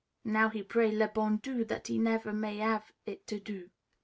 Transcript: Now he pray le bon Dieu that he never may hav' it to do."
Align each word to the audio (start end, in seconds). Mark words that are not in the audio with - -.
Now 0.25 0.49
he 0.49 0.63
pray 0.63 0.89
le 0.89 1.09
bon 1.09 1.37
Dieu 1.43 1.63
that 1.65 1.85
he 1.85 1.99
never 1.99 2.33
may 2.33 2.57
hav' 2.57 2.91
it 3.05 3.27
to 3.27 3.39
do." 3.39 3.69